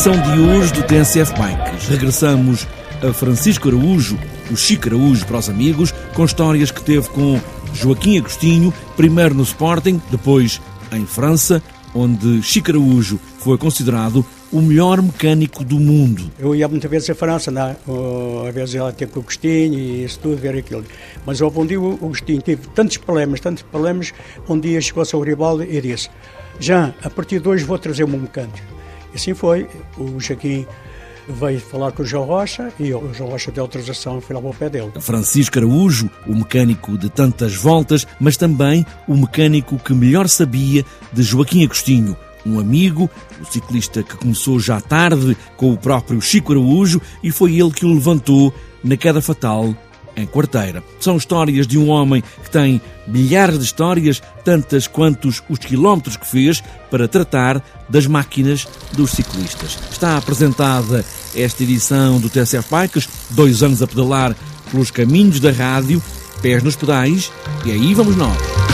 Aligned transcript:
edição 0.00 0.18
de 0.18 0.40
hoje 0.40 0.72
do 0.72 0.82
TNCF 0.82 1.34
Bikes. 1.34 1.88
Regressamos 1.88 2.66
a 3.06 3.12
Francisco 3.12 3.68
Araújo, 3.68 4.18
o 4.50 4.56
Chico 4.56 4.88
Araújo 4.88 5.26
para 5.26 5.36
os 5.36 5.50
amigos, 5.50 5.92
com 6.14 6.24
histórias 6.24 6.70
que 6.70 6.82
teve 6.82 7.06
com 7.10 7.38
Joaquim 7.74 8.18
Agostinho, 8.18 8.72
primeiro 8.96 9.34
no 9.34 9.42
Sporting, 9.42 10.00
depois 10.10 10.58
em 10.90 11.04
França, 11.04 11.62
onde 11.94 12.42
Chico 12.42 12.70
Araújo 12.70 13.20
foi 13.40 13.58
considerado 13.58 14.24
o 14.50 14.62
melhor 14.62 15.02
mecânico 15.02 15.62
do 15.62 15.78
mundo. 15.78 16.30
Eu 16.38 16.54
ia 16.54 16.66
muitas 16.66 16.90
vezes 16.90 17.10
à 17.10 17.14
França, 17.14 17.50
né? 17.50 17.76
às 18.48 18.54
vezes 18.54 18.76
ela 18.76 18.94
ter 18.94 19.06
com 19.06 19.20
o 19.20 19.22
Agostinho 19.22 19.78
e 19.78 20.04
isso 20.04 20.18
tudo, 20.18 20.38
ver 20.38 20.56
aquilo. 20.56 20.82
Mas 21.26 21.42
houve 21.42 21.58
um 21.58 21.66
dia 21.66 21.78
o 21.78 21.92
Agostinho 21.92 22.40
teve 22.40 22.66
tantos 22.68 22.96
problemas, 22.96 23.38
tantos 23.40 23.64
problemas, 23.64 24.14
um 24.48 24.58
dia 24.58 24.80
chegou-se 24.80 25.14
ao 25.14 25.20
rival 25.20 25.62
e 25.62 25.78
disse: 25.78 26.08
Já, 26.58 26.94
a 27.02 27.10
partir 27.10 27.40
de 27.40 27.48
hoje 27.50 27.64
vou 27.64 27.78
trazer 27.78 28.04
um 28.04 28.08
mecânico. 28.08 28.79
Assim 29.14 29.34
foi. 29.34 29.68
O 29.96 30.18
Joaquim 30.20 30.66
veio 31.28 31.60
falar 31.60 31.92
com 31.92 32.02
o 32.02 32.06
João 32.06 32.24
Rocha 32.24 32.72
e 32.78 32.92
o 32.92 33.12
João 33.14 33.30
Rocha 33.30 33.50
deu 33.50 33.62
autorização 33.64 34.18
e 34.18 34.20
foi 34.20 34.34
lá 34.34 34.42
ao 34.42 34.54
pé 34.54 34.68
dele. 34.68 34.90
Francisco 35.00 35.58
Araújo, 35.58 36.10
o 36.26 36.34
mecânico 36.34 36.96
de 36.98 37.08
tantas 37.08 37.54
voltas, 37.54 38.06
mas 38.18 38.36
também 38.36 38.84
o 39.06 39.16
mecânico 39.16 39.78
que 39.78 39.92
melhor 39.94 40.28
sabia 40.28 40.84
de 41.12 41.22
Joaquim 41.22 41.64
Agostinho, 41.64 42.16
um 42.44 42.58
amigo, 42.58 43.08
o 43.40 43.44
ciclista 43.44 44.02
que 44.02 44.16
começou 44.16 44.58
já 44.58 44.80
tarde 44.80 45.36
com 45.56 45.72
o 45.72 45.78
próprio 45.78 46.20
Chico 46.20 46.52
Araújo 46.52 47.00
e 47.22 47.30
foi 47.30 47.56
ele 47.58 47.70
que 47.70 47.84
o 47.84 47.92
levantou 47.92 48.52
na 48.82 48.96
queda 48.96 49.20
fatal 49.20 49.74
em 50.16 50.26
quarteira. 50.26 50.82
São 50.98 51.16
histórias 51.16 51.66
de 51.66 51.78
um 51.78 51.88
homem 51.88 52.22
que 52.42 52.50
tem 52.50 52.80
milhares 53.06 53.58
de 53.58 53.64
histórias, 53.64 54.22
tantas 54.44 54.86
quantos 54.86 55.42
os 55.48 55.58
quilómetros 55.58 56.16
que 56.16 56.26
fez 56.26 56.62
para 56.90 57.08
tratar 57.08 57.62
das 57.88 58.06
máquinas 58.06 58.66
dos 58.92 59.10
ciclistas. 59.10 59.78
Está 59.90 60.16
apresentada 60.16 61.04
esta 61.34 61.62
edição 61.62 62.20
do 62.20 62.28
TSF 62.28 62.68
Bikes, 62.70 63.08
dois 63.30 63.62
anos 63.62 63.82
a 63.82 63.86
pedalar 63.86 64.36
pelos 64.70 64.90
caminhos 64.90 65.40
da 65.40 65.50
rádio, 65.50 66.02
pés 66.40 66.62
nos 66.62 66.76
pedais, 66.76 67.32
e 67.64 67.72
aí 67.72 67.94
vamos 67.94 68.16
nós. 68.16 68.69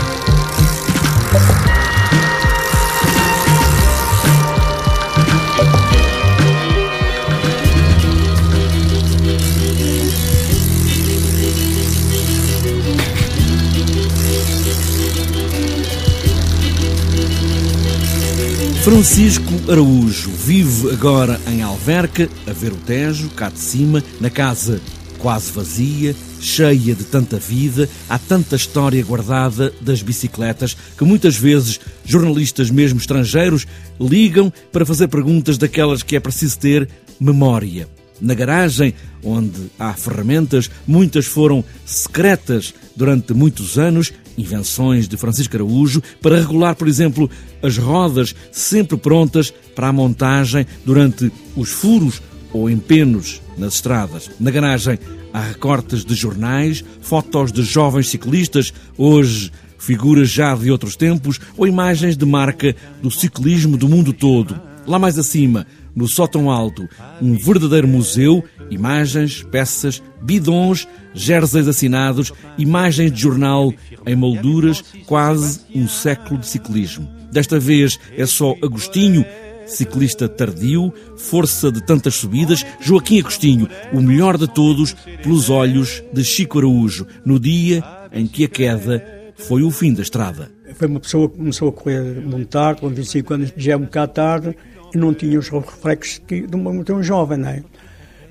Francisco 18.87 19.53
Araújo 19.69 20.31
vive 20.31 20.92
agora 20.92 21.41
em 21.48 21.61
Alverca, 21.61 22.29
a 22.47 22.53
ver 22.53 22.73
o 22.73 22.77
Tejo, 22.77 23.28
cá 23.31 23.48
de 23.48 23.59
cima, 23.59 24.01
na 24.20 24.31
casa 24.31 24.81
quase 25.19 25.51
vazia, 25.51 26.15
cheia 26.41 26.95
de 26.95 27.03
tanta 27.03 27.37
vida, 27.37 27.89
há 28.09 28.17
tanta 28.17 28.55
história 28.55 29.05
guardada 29.05 29.75
das 29.81 30.03
bicicletas 30.03 30.77
que 30.97 31.03
muitas 31.03 31.37
vezes 31.37 31.81
jornalistas, 32.05 32.71
mesmo 32.71 33.00
estrangeiros, 33.00 33.66
ligam 34.00 34.53
para 34.71 34.87
fazer 34.87 35.09
perguntas 35.09 35.59
daquelas 35.59 36.05
que 36.05 36.15
é 36.15 36.21
preciso 36.21 36.56
ter 36.56 36.89
memória. 37.19 37.96
Na 38.21 38.34
garagem, 38.34 38.94
onde 39.22 39.71
há 39.78 39.93
ferramentas, 39.93 40.71
muitas 40.87 41.27
foram 41.27 41.65
secretas 41.84 42.75
durante 42.94 43.34
muitos 43.34 43.78
anos, 43.78 44.12
invenções 44.38 45.06
de 45.06 45.16
Francisco 45.16 45.56
Araújo, 45.56 46.03
para 46.22 46.38
regular, 46.38 46.75
por 46.75 46.88
exemplo, 46.88 47.31
as 47.62 47.77
rodas 47.77 48.34
sempre 48.50 48.97
prontas 48.97 49.53
para 49.75 49.88
a 49.88 49.93
montagem 49.93 50.66
durante 50.84 51.31
os 51.54 51.71
furos 51.71 52.22
ou 52.53 52.71
empenos 52.71 53.43
nas 53.59 53.75
estradas. 53.75 54.31
Na 54.41 54.50
garagem 54.50 54.98
há 55.33 55.41
recortes 55.41 56.04
de 56.04 56.15
jornais, 56.15 56.84
fotos 57.03 57.53
de 57.53 57.62
jovens 57.62 58.09
ciclistas, 58.09 58.72
hoje 58.97 59.53
figuras 59.78 60.31
já 60.31 60.54
de 60.54 60.71
outros 60.71 60.97
tempos, 60.97 61.38
ou 61.56 61.66
imagens 61.66 62.16
de 62.16 62.25
marca 62.25 62.75
do 63.03 63.10
ciclismo 63.10 63.77
do 63.77 63.88
mundo 63.88 64.12
todo. 64.12 64.59
Lá 64.86 64.98
mais 64.98 65.19
acima, 65.19 65.66
no 65.94 66.06
sótão 66.06 66.50
alto, 66.50 66.88
um 67.20 67.34
verdadeiro 67.34 67.88
museu, 67.88 68.44
imagens, 68.70 69.42
peças, 69.42 70.02
bidons, 70.22 70.86
jerseys 71.14 71.66
assinados, 71.66 72.32
imagens 72.56 73.10
de 73.10 73.20
jornal 73.20 73.72
em 74.06 74.14
molduras, 74.14 74.84
quase 75.06 75.60
um 75.74 75.88
século 75.88 76.38
de 76.38 76.47
ciclismo. 76.47 77.08
Desta 77.32 77.58
vez 77.58 77.98
é 78.16 78.26
só 78.26 78.54
Agostinho, 78.62 79.24
ciclista 79.66 80.28
tardio, 80.28 80.92
força 81.16 81.72
de 81.72 81.82
tantas 81.82 82.14
subidas, 82.14 82.64
Joaquim 82.80 83.20
Agostinho, 83.20 83.68
o 83.92 84.00
melhor 84.00 84.38
de 84.38 84.47
todos, 84.47 84.94
pelos 85.22 85.50
olhos 85.50 86.03
de 86.12 86.24
Chico 86.24 86.58
Araújo, 86.58 87.06
no 87.24 87.41
dia 87.41 87.82
em 88.12 88.26
que 88.26 88.44
a 88.44 88.48
queda 88.48 89.04
foi 89.36 89.62
o 89.62 89.70
fim 89.70 89.92
da 89.92 90.03
estrada. 90.03 90.50
Foi 90.74 90.88
uma 90.88 91.00
pessoa 91.00 91.28
que 91.28 91.36
começou 91.36 91.68
a 91.68 91.72
correr 91.72 92.22
tarde, 92.48 92.80
com 92.80 92.88
25 92.88 93.34
anos, 93.34 93.53
já 93.56 93.72
é 93.72 93.76
um 93.76 93.80
bocado 93.80 94.12
tarde, 94.12 94.56
não 94.97 95.15
tinha 95.15 95.39
os 95.39 95.49
reflexos 95.49 96.21
de, 96.27 96.47
um, 96.55 96.83
de 96.83 96.93
um 96.93 97.03
jovem, 97.03 97.39
não 97.39 97.49
é? 97.49 97.62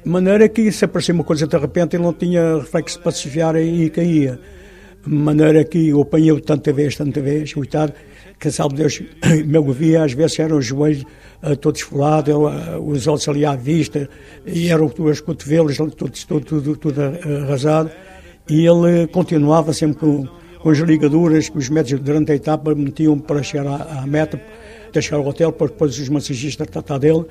De 0.03 0.12
maneira 0.12 0.48
que 0.48 0.72
se 0.72 0.86
aparecia 0.86 1.16
uma 1.16 1.24
coisa 1.24 1.48
de 1.48 1.58
repente 1.58 1.96
ele 1.96 2.03
não 2.03 2.14
tinha 2.14 2.58
reflexos 2.58 3.02
para 3.02 3.12
se 3.12 3.24
desviar 3.24 3.56
e 3.56 3.90
caía. 3.90 4.40
De 5.06 5.14
maneira 5.14 5.64
que 5.64 5.90
eu 5.90 6.02
apanhei-o 6.02 6.40
tanta 6.40 6.72
vez, 6.72 6.96
tanta 6.96 7.22
vez, 7.22 7.53
coitado, 7.53 7.94
que 8.40 8.52
sabe 8.52 8.76
Deus, 8.76 9.02
me 9.46 9.74
via, 9.74 10.03
às 10.03 10.14
vezes 10.14 10.40
eram 10.40 10.58
os 10.58 10.66
joelhos 10.66 11.03
uh, 11.44 11.56
todos 11.56 11.81
furados, 11.81 12.34
uh, 12.34 12.80
os 12.86 13.08
olhos 13.08 13.28
ali 13.28 13.46
à 13.46 13.56
vista, 13.56 14.09
e 14.46 14.70
eram 14.70 14.92
os 14.97 15.22
cotovelos 15.22 15.78
todos, 15.78 16.24
tudo, 16.24 16.46
tudo, 16.46 16.78
tudo 16.78 17.02
arrasado, 17.02 17.90
e 18.50 18.66
ele 18.66 19.08
continuava 19.08 19.74
sempre 19.74 19.97
com, 19.97 20.28
com 20.59 20.70
as 20.70 20.78
ligaduras 20.80 21.50
que 21.50 21.58
os 21.58 21.70
médicos 21.70 22.03
durante 22.03 22.32
a 22.32 22.36
etapa 22.36 22.76
metiam 22.76 23.18
para 23.18 23.42
chegar 23.42 23.68
à, 23.68 24.02
à 24.02 24.08
meta, 24.08 24.40
até 24.95 25.01
chegar 25.01 25.17
ao 25.17 25.28
hotel, 25.28 25.51
para 25.51 25.67
depois 25.67 26.00
os 26.00 26.09
massagistas 26.09 26.67
tratar 26.67 26.97
dele. 26.97 27.25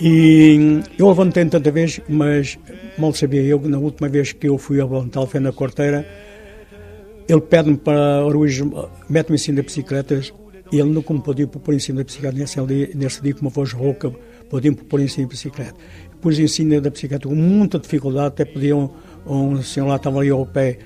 E 0.00 0.80
eu 0.98 1.08
levantei 1.08 1.44
tanta 1.44 1.70
vez, 1.70 2.00
mas 2.08 2.58
mal 2.96 3.12
sabia 3.12 3.42
eu 3.42 3.58
que 3.58 3.68
na 3.68 3.78
última 3.78 4.08
vez 4.08 4.32
que 4.32 4.48
eu 4.48 4.58
fui 4.58 4.80
a 4.80 4.84
levantar 4.84 5.26
foi 5.26 5.40
na 5.40 5.52
corteira, 5.52 6.06
ele 7.28 7.40
pede-me 7.40 7.76
para 7.76 8.18
Araújo, 8.18 8.90
mete-me 9.08 9.34
em 9.34 9.38
cima 9.38 9.56
da 9.56 9.62
bicicleta 9.62 10.20
e 10.72 10.78
ele 10.78 10.90
nunca 10.90 11.12
me 11.12 11.20
podia 11.20 11.46
pôr 11.46 11.74
em 11.74 11.78
cima 11.78 11.98
da 11.98 12.04
bicicleta 12.04 12.38
nesse 12.38 12.60
dia, 12.64 12.90
nesse 12.94 13.22
dia 13.22 13.34
com 13.34 13.40
uma 13.42 13.50
voz 13.50 13.72
rouca, 13.72 14.12
podia-me 14.48 14.76
pôr 14.76 15.00
em 15.00 15.08
cima 15.08 15.26
da 15.26 15.30
bicicleta. 15.30 15.74
Pus 16.20 16.38
em 16.38 16.48
cima 16.48 16.80
da 16.80 16.90
bicicleta 16.90 17.28
com 17.28 17.34
muita 17.34 17.78
dificuldade, 17.78 18.28
até 18.28 18.44
pediam, 18.44 18.92
um 19.26 19.60
senhor 19.62 19.86
lá 19.86 19.96
estava 19.96 20.20
ali 20.20 20.30
ao 20.30 20.46
pé 20.46 20.78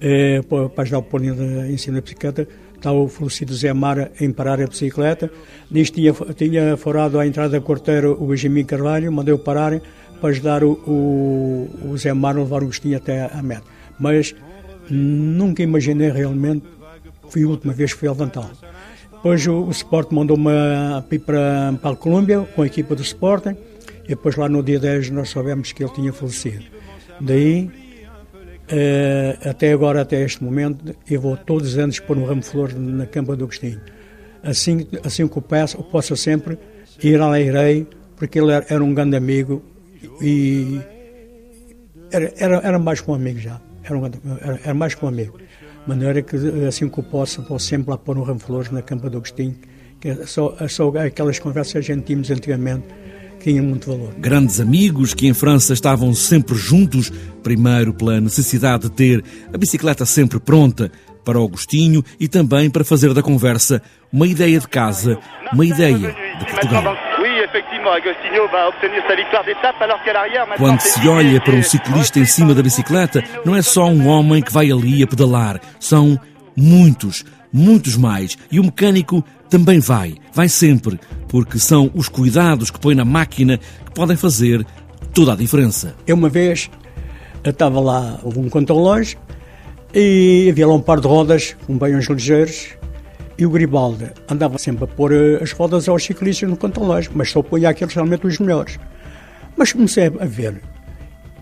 eh, 0.00 0.40
para 0.48 0.82
ajudar 0.82 0.98
a 0.98 1.02
pôr 1.02 1.24
em 1.24 1.76
cima 1.76 1.96
da 1.96 2.02
bicicleta, 2.02 2.46
estava 2.80 2.96
o 2.96 3.08
falecido 3.08 3.54
Zé 3.54 3.72
Mara 3.72 4.10
em 4.20 4.32
parar 4.32 4.60
a 4.60 4.66
bicicleta. 4.66 5.30
Nisto 5.70 5.94
tinha, 5.94 6.12
tinha 6.34 6.76
forado 6.76 7.18
à 7.18 7.26
entrada 7.26 7.50
da 7.50 7.60
quarteira 7.60 8.10
o 8.10 8.26
Benjamin 8.26 8.64
Carvalho, 8.64 9.12
mandei-o 9.12 9.38
parar 9.38 9.80
para 10.20 10.30
ajudar 10.30 10.64
o, 10.64 10.72
o, 10.86 11.90
o 11.90 11.98
Zé 11.98 12.12
Mara 12.12 12.38
a 12.38 12.42
levar 12.42 12.62
o 12.62 12.64
Agostinho 12.64 12.96
até 12.96 13.30
a 13.32 13.42
meta. 13.42 13.64
Mas 13.98 14.34
nunca 14.90 15.62
imaginei 15.62 16.10
realmente, 16.10 16.64
foi 17.28 17.44
a 17.44 17.48
última 17.48 17.72
vez 17.72 17.92
que 17.92 18.00
fui 18.00 18.08
a 18.08 18.12
levantá-lo. 18.12 18.50
Depois 19.12 19.46
o, 19.46 19.64
o 19.64 19.70
Sport 19.70 20.10
mandou-me 20.12 20.50
para, 21.24 21.74
para 21.80 21.90
a 21.90 21.96
Colômbia 21.96 22.40
com 22.54 22.62
a 22.62 22.66
equipa 22.66 22.94
do 22.94 23.02
Sporting 23.02 23.56
e 24.04 24.08
depois 24.08 24.34
lá 24.36 24.48
no 24.48 24.62
dia 24.62 24.80
10 24.80 25.10
nós 25.10 25.28
soubemos 25.28 25.72
que 25.72 25.84
ele 25.84 25.92
tinha 25.92 26.12
falecido. 26.12 26.64
Daí 27.20 27.70
até 29.48 29.72
agora, 29.72 30.02
até 30.02 30.22
este 30.22 30.42
momento, 30.42 30.94
eu 31.08 31.20
vou 31.20 31.36
todos 31.36 31.70
os 31.70 31.78
anos 31.78 31.98
pôr 31.98 32.16
um 32.16 32.24
ramo 32.24 32.40
de 32.40 32.46
flores 32.46 32.76
na 32.76 33.06
Campa 33.06 33.36
do 33.36 33.44
Agostinho. 33.44 33.80
Assim, 34.42 34.86
assim 35.04 35.28
que 35.28 35.36
eu, 35.36 35.42
peço, 35.42 35.76
eu 35.76 35.84
possa 35.84 36.16
sempre 36.16 36.58
ir 37.02 37.18
lá 37.18 37.38
irei, 37.38 37.86
porque 38.16 38.38
ele 38.38 38.52
era, 38.52 38.82
um 38.82 38.94
grande 38.94 39.16
amigo 39.16 39.62
e 40.20 40.80
era, 42.10 42.32
era, 42.36 42.56
era 42.58 42.78
mais 42.78 43.00
que 43.00 43.10
um 43.10 43.14
amigo 43.14 43.38
já. 43.38 43.60
Era, 43.82 43.98
um, 43.98 44.06
era, 44.06 44.60
era 44.64 44.74
mais 44.74 44.94
que 44.94 45.04
um 45.04 45.08
amigo. 45.08 45.38
De 45.38 45.88
maneira 45.88 46.22
que, 46.22 46.36
assim 46.66 46.88
que 46.88 46.98
eu 46.98 47.04
posso, 47.04 47.42
vou 47.42 47.58
sempre 47.58 47.90
lá 47.90 47.98
pôr 47.98 48.16
um 48.16 48.22
ramo 48.22 48.38
de 48.38 48.44
flores 48.44 48.70
na 48.70 48.82
Campa 48.82 49.10
do 49.10 49.18
Agostinho, 49.18 49.56
que 50.00 50.08
é 50.08 50.26
só, 50.26 50.56
é 50.60 50.68
só 50.68 50.88
aquelas 50.98 51.38
conversas 51.38 51.72
que 51.72 51.78
a 51.78 51.94
gente 51.94 52.04
tínhamos 52.04 52.30
antigamente 52.30 52.86
tinha 53.40 53.62
muito 53.62 53.88
valor. 53.90 54.12
Grandes 54.18 54.60
amigos 54.60 55.14
que 55.14 55.26
em 55.26 55.34
França 55.34 55.72
estavam 55.72 56.12
sempre 56.14 56.54
juntos, 56.54 57.10
primeiro 57.42 57.92
pela 57.94 58.20
necessidade 58.20 58.84
de 58.84 58.90
ter 58.90 59.24
a 59.52 59.58
bicicleta 59.58 60.04
sempre 60.04 60.38
pronta 60.38 60.90
para 61.24 61.38
Augustinho 61.38 62.02
e 62.18 62.28
também 62.28 62.70
para 62.70 62.84
fazer 62.84 63.12
da 63.14 63.22
conversa 63.22 63.82
uma 64.12 64.26
ideia 64.26 64.58
de 64.58 64.68
casa, 64.68 65.18
uma 65.52 65.64
ideia 65.64 66.14
de 66.38 66.44
Portugal. 66.46 66.96
Quando 70.56 70.80
se 70.80 71.08
olha 71.08 71.40
para 71.40 71.54
um 71.54 71.62
ciclista 71.62 72.18
em 72.18 72.24
cima 72.24 72.54
da 72.54 72.62
bicicleta, 72.62 73.22
não 73.44 73.54
é 73.54 73.62
só 73.62 73.86
um 73.86 74.06
homem 74.06 74.42
que 74.42 74.52
vai 74.52 74.70
ali 74.70 75.02
a 75.02 75.06
pedalar, 75.06 75.60
são 75.78 76.18
muitos 76.56 77.24
muitos 77.52 77.96
mais. 77.96 78.36
E 78.50 78.60
o 78.60 78.64
mecânico 78.64 79.24
também 79.48 79.80
vai, 79.80 80.14
vai 80.32 80.48
sempre, 80.48 80.98
porque 81.28 81.58
são 81.58 81.90
os 81.94 82.08
cuidados 82.08 82.70
que 82.70 82.78
põe 82.78 82.94
na 82.94 83.04
máquina 83.04 83.58
que 83.58 83.92
podem 83.92 84.16
fazer 84.16 84.64
toda 85.12 85.32
a 85.32 85.36
diferença. 85.36 85.94
Eu 86.06 86.16
uma 86.16 86.28
vez 86.28 86.70
eu 87.42 87.50
estava 87.50 87.80
lá 87.80 88.20
um 88.24 88.48
contrológio 88.48 89.18
e 89.94 90.48
havia 90.50 90.66
lá 90.66 90.74
um 90.74 90.80
par 90.80 91.00
de 91.00 91.06
rodas 91.06 91.56
com 91.66 91.76
banhos 91.76 92.06
ligeiros 92.06 92.68
e 93.38 93.46
o 93.46 93.50
Gribaldi 93.50 94.10
andava 94.28 94.58
sempre 94.58 94.84
a 94.84 94.86
pôr 94.86 95.12
eh, 95.12 95.42
as 95.42 95.52
rodas 95.52 95.88
aos 95.88 96.04
ciclistas 96.04 96.48
no 96.48 96.58
contrológio, 96.58 97.10
mas 97.14 97.30
só 97.30 97.42
punha 97.42 97.70
aqueles 97.70 97.94
realmente 97.94 98.26
os 98.26 98.38
melhores. 98.38 98.78
Mas 99.56 99.72
comecei 99.72 100.06
a 100.06 100.26
ver, 100.26 100.60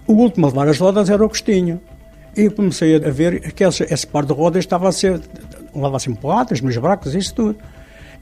o 0.07 0.13
último 0.13 0.47
a 0.47 0.49
levar 0.49 0.69
as 0.69 0.79
rodas 0.79 1.11
era 1.11 1.21
o 1.21 1.27
Agostinho. 1.27 1.81
E 2.37 2.49
comecei 2.49 2.95
a 2.95 3.11
ver 3.11 3.53
que 3.53 3.65
esse, 3.65 3.83
esse 3.83 4.07
par 4.07 4.25
de 4.25 4.33
rodas 4.33 4.65
estava 4.65 4.89
a 4.89 4.93
ser, 4.93 5.21
levava 5.79 5.97
assim 5.97 6.15
porradas 6.15 6.61
nos 6.61 6.77
bracos, 6.77 7.15
isso 7.15 7.35
tudo. 7.35 7.57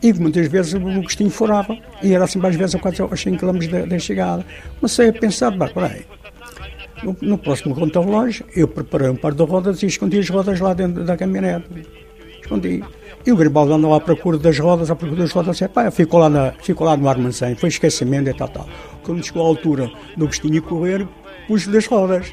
E 0.02 0.12
muitas 0.12 0.46
vezes 0.48 0.74
o 0.74 0.76
Agostinho 0.76 1.30
furava, 1.30 1.76
e 2.02 2.12
era 2.12 2.24
assim 2.24 2.38
várias 2.38 2.58
vezes 2.58 2.74
a 2.74 2.78
4 2.78 3.08
ou 3.08 3.16
5 3.16 3.38
km 3.38 3.66
da, 3.68 3.86
da 3.86 3.98
chegada. 3.98 4.44
Comecei 4.78 5.08
a 5.08 5.12
pensar, 5.12 5.50
bem, 5.50 5.68
peraí, 5.68 6.04
no, 7.02 7.16
no 7.20 7.38
próximo 7.38 7.74
conta-relógio, 7.74 8.44
eu 8.54 8.68
preparei 8.68 9.08
um 9.08 9.16
par 9.16 9.32
de 9.32 9.42
rodas 9.42 9.82
e 9.82 9.86
escondi 9.86 10.18
as 10.18 10.28
rodas 10.28 10.60
lá 10.60 10.74
dentro 10.74 11.04
da 11.04 11.16
caminhonete. 11.16 11.66
Escondi. 12.40 12.84
E 13.26 13.32
o 13.32 13.36
Garibaldi 13.36 13.72
andou 13.72 13.92
à 13.92 14.00
procura 14.00 14.38
das 14.38 14.58
rodas, 14.58 14.90
à 14.90 14.94
procura 14.94 15.22
das 15.22 15.32
rodas, 15.32 15.60
e, 15.60 15.68
pá, 15.68 15.90
ficou 15.90 16.20
lá, 16.20 16.28
na, 16.28 16.52
ficou 16.62 16.86
lá 16.86 16.96
no 16.96 17.08
armazém, 17.08 17.56
foi 17.56 17.70
esquecimento 17.70 18.30
e 18.30 18.34
tal, 18.34 18.48
tal. 18.48 18.68
Quando 19.02 19.24
chegou 19.24 19.42
à 19.42 19.46
altura 19.46 19.90
do 20.16 20.24
Agostinho 20.24 20.62
correr, 20.62 21.06
pus 21.48 21.66
das 21.66 21.86
rodas. 21.86 22.32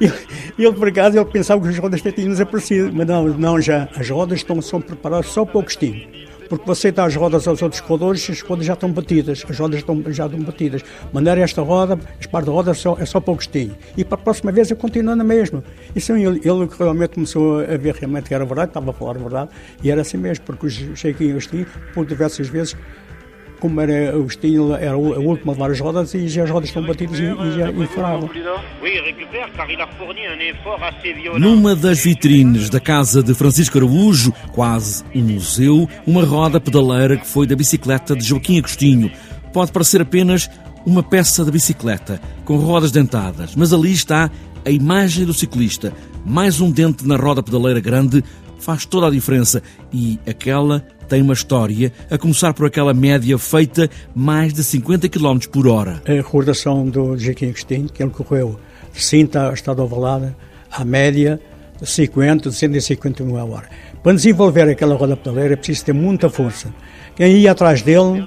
E 0.00 0.64
ele, 0.64 0.72
por 0.72 0.88
acaso, 0.88 1.18
ele 1.18 1.24
pensava 1.26 1.60
que 1.60 1.68
as 1.68 1.78
rodas 1.78 2.00
tinham 2.00 2.30
desaparecido, 2.30 2.90
mas 2.92 3.06
não, 3.06 3.28
não 3.28 3.60
já. 3.60 3.88
As 3.94 4.08
rodas 4.08 4.38
estão, 4.38 4.60
são 4.62 4.80
preparadas 4.80 5.26
só 5.26 5.44
para 5.44 5.58
o 5.58 5.60
Agostinho 5.60 6.26
porque 6.48 6.64
você 6.64 6.90
dá 6.92 7.04
as 7.04 7.14
rodas 7.14 7.46
aos 7.46 7.60
outros 7.62 7.80
corredores 7.80 8.28
as 8.30 8.40
rodas 8.40 8.66
já 8.66 8.74
estão 8.74 8.90
batidas, 8.90 9.44
as 9.48 9.58
rodas 9.58 9.80
estão, 9.80 10.02
já 10.08 10.26
estão 10.26 10.40
batidas. 10.40 10.82
Mandar 11.12 11.38
esta 11.38 11.62
roda, 11.62 11.98
as 12.18 12.26
par 12.26 12.42
de 12.42 12.50
rodas 12.50 12.78
só, 12.78 12.96
é 12.98 13.04
só 13.04 13.20
para 13.20 13.32
o 13.32 13.34
Agostinho. 13.34 13.76
E 13.96 14.04
para 14.04 14.16
a 14.16 14.22
próxima 14.22 14.52
vez 14.52 14.70
eu 14.70 14.76
continuo 14.76 15.16
na 15.16 15.24
mesma. 15.24 15.62
E 15.94 16.00
sim, 16.00 16.24
ele, 16.24 16.40
ele 16.44 16.68
realmente 16.78 17.14
começou 17.14 17.60
a 17.60 17.76
ver 17.76 17.94
realmente 17.94 18.28
que 18.28 18.34
era 18.34 18.44
verdade, 18.44 18.70
estava 18.70 18.90
a 18.90 18.94
falar 18.94 19.16
a 19.16 19.18
verdade, 19.18 19.50
e 19.82 19.90
era 19.90 20.00
assim 20.00 20.16
mesmo, 20.16 20.44
porque 20.44 20.66
os 20.66 20.72
Chequinho 20.72 21.30
e 21.30 21.32
Agostinho, 21.32 21.66
por 21.92 22.06
diversas 22.06 22.48
vezes, 22.48 22.76
como 23.66 23.80
era 23.80 24.16
o 24.16 24.24
estilo, 24.26 24.74
era 24.74 24.92
a 24.92 24.96
última 24.96 25.52
de 25.52 25.58
várias 25.58 25.80
rodas 25.80 26.14
e 26.14 26.28
já 26.28 26.44
as 26.44 26.50
rodas 26.50 26.68
estão 26.68 26.84
batidas 26.84 27.18
e, 27.18 27.24
e 27.24 27.52
já 27.56 27.70
e 27.70 27.86
furavam. 27.88 28.30
Numa 31.38 31.74
das 31.74 31.98
vitrines 31.98 32.70
da 32.70 32.78
casa 32.78 33.24
de 33.24 33.34
Francisco 33.34 33.76
Araújo, 33.76 34.32
quase 34.52 35.02
um 35.12 35.22
museu, 35.22 35.88
uma 36.06 36.24
roda 36.24 36.60
pedaleira 36.60 37.16
que 37.16 37.26
foi 37.26 37.46
da 37.46 37.56
bicicleta 37.56 38.14
de 38.14 38.24
Joaquim 38.24 38.58
Agostinho. 38.58 39.10
Pode 39.52 39.72
parecer 39.72 40.00
apenas 40.00 40.48
uma 40.86 41.02
peça 41.02 41.44
de 41.44 41.50
bicicleta, 41.50 42.20
com 42.44 42.56
rodas 42.58 42.92
dentadas, 42.92 43.56
mas 43.56 43.72
ali 43.72 43.92
está 43.92 44.30
a 44.64 44.70
imagem 44.70 45.24
do 45.24 45.34
ciclista. 45.34 45.92
Mais 46.24 46.60
um 46.60 46.70
dente 46.70 47.04
na 47.04 47.16
roda 47.16 47.42
pedaleira 47.42 47.80
grande 47.80 48.22
faz 48.60 48.86
toda 48.86 49.08
a 49.08 49.10
diferença 49.10 49.60
e 49.92 50.20
aquela 50.28 50.84
tem 51.06 51.22
uma 51.22 51.34
história, 51.34 51.92
a 52.10 52.18
começar 52.18 52.52
por 52.52 52.66
aquela 52.66 52.92
média 52.92 53.38
feita 53.38 53.88
mais 54.14 54.52
de 54.52 54.62
50 54.62 55.08
km 55.08 55.38
por 55.50 55.66
hora. 55.68 56.02
A 56.06 56.12
recordação 56.12 56.88
do 56.88 57.16
Joaquim 57.16 57.48
Agostinho, 57.48 57.88
que 57.88 58.02
ele 58.02 58.10
correu 58.10 58.58
de 58.92 59.02
Cinta 59.02 59.46
ao 59.46 59.54
Estado 59.54 59.82
Ovalada, 59.82 60.36
à 60.70 60.84
média 60.84 61.40
de 61.80 61.88
50, 61.88 62.50
de 62.50 62.56
151 62.56 63.36
a 63.36 63.44
hora. 63.44 63.68
Para 64.02 64.12
desenvolver 64.12 64.68
aquela 64.68 64.94
roda 64.94 65.16
pedaleira 65.16 65.54
é 65.54 65.56
preciso 65.56 65.84
ter 65.84 65.92
muita 65.92 66.28
força. 66.28 66.72
Quem 67.14 67.38
ia 67.38 67.52
atrás 67.52 67.82
dele, 67.82 68.26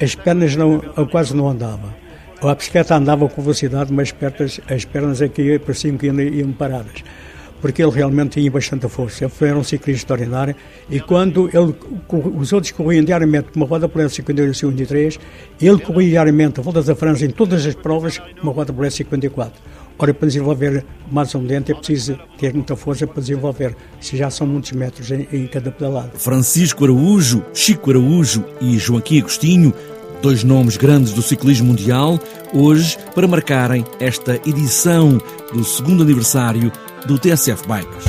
as 0.00 0.14
pernas 0.14 0.56
não, 0.56 0.80
quase 1.10 1.34
não 1.34 1.48
andavam. 1.48 1.94
A 2.42 2.54
bicicleta 2.54 2.94
andava 2.94 3.28
com 3.28 3.42
velocidade, 3.42 3.92
mas 3.92 4.08
as 4.08 4.12
pernas, 4.12 4.60
as 4.68 4.84
pernas 4.84 5.22
aqui 5.22 5.58
pareciam 5.58 5.96
que 5.96 6.06
iam 6.06 6.52
paradas 6.52 7.02
porque 7.66 7.82
ele 7.82 7.90
realmente 7.90 8.38
tinha 8.38 8.48
bastante 8.48 8.88
força. 8.88 9.24
Ele 9.24 9.32
foi 9.32 9.52
um 9.52 9.64
ciclista 9.64 10.02
extraordinário 10.02 10.54
e 10.88 11.00
quando 11.00 11.48
ele, 11.52 11.74
os 12.36 12.52
outros 12.52 12.70
corriam 12.70 13.04
diariamente 13.04 13.48
uma 13.56 13.66
roda 13.66 13.88
por 13.88 14.08
52 14.08 14.56
e 14.56 14.60
53, 14.60 15.18
ele 15.60 15.78
corria 15.80 16.10
diariamente 16.10 16.60
a 16.60 16.62
volta 16.62 16.80
da 16.80 16.94
França 16.94 17.24
em 17.24 17.30
todas 17.30 17.66
as 17.66 17.74
provas 17.74 18.20
uma 18.40 18.52
roda 18.52 18.72
por 18.72 18.88
54. 18.88 19.60
Ora, 19.98 20.14
para 20.14 20.28
desenvolver 20.28 20.84
mais 21.10 21.34
um 21.34 21.44
dente 21.44 21.72
é 21.72 21.74
preciso 21.74 22.16
ter 22.38 22.54
muita 22.54 22.76
força 22.76 23.04
para 23.04 23.20
desenvolver, 23.20 23.74
se 24.00 24.16
já 24.16 24.30
são 24.30 24.46
muitos 24.46 24.70
metros 24.72 25.10
em, 25.10 25.26
em 25.32 25.46
cada 25.48 25.72
pedalada. 25.72 26.12
Francisco 26.14 26.84
Araújo, 26.84 27.42
Chico 27.52 27.90
Araújo 27.90 28.44
e 28.60 28.78
Joaquim 28.78 29.20
Agostinho 29.20 29.74
dois 30.22 30.42
nomes 30.42 30.76
grandes 30.76 31.12
do 31.12 31.22
ciclismo 31.22 31.68
mundial, 31.68 32.18
hoje 32.52 32.96
para 33.14 33.28
marcarem 33.28 33.84
esta 34.00 34.40
edição 34.46 35.18
do 35.52 35.64
segundo 35.64 36.02
aniversário 36.02 36.72
do 37.06 37.18
TSF 37.18 37.68
Bikes. 37.68 38.04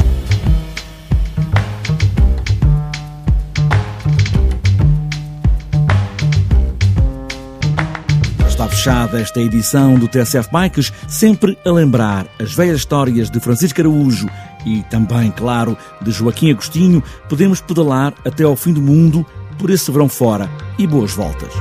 Está 8.47 8.67
fechada 8.67 9.21
esta 9.21 9.39
edição 9.39 9.99
do 9.99 10.07
TSF 10.07 10.49
Bikes, 10.51 10.91
sempre 11.07 11.55
a 11.63 11.69
lembrar 11.69 12.25
as 12.39 12.53
velhas 12.53 12.77
histórias 12.77 13.29
de 13.29 13.39
Francisco 13.39 13.79
Araújo 13.79 14.27
e 14.65 14.81
também, 14.89 15.29
claro, 15.29 15.77
de 16.01 16.11
Joaquim 16.11 16.51
Agostinho. 16.51 17.03
Podemos 17.29 17.61
pedalar 17.61 18.15
até 18.25 18.43
ao 18.43 18.55
fim 18.55 18.73
do 18.73 18.81
mundo 18.81 19.23
por 19.59 19.69
esse 19.69 19.91
verão 19.91 20.09
fora 20.09 20.49
e 20.79 20.87
boas 20.87 21.11
voltas. 21.13 21.53